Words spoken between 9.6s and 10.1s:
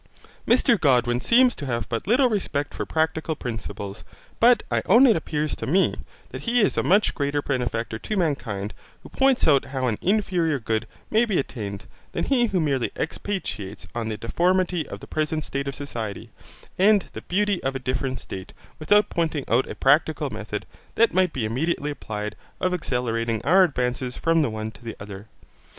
how an